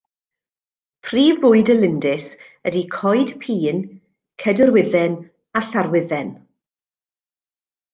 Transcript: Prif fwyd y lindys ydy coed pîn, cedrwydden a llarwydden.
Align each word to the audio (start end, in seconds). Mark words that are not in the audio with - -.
Prif 1.07 1.37
fwyd 1.43 1.69
y 1.73 1.75
lindys 1.81 2.25
ydy 2.71 2.83
coed 2.97 3.35
pîn, 3.45 3.85
cedrwydden 4.47 5.23
a 5.63 5.67
llarwydden. 5.71 6.37